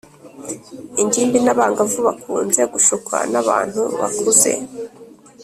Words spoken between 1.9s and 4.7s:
bakunze gushukwa n’abantu bakuze,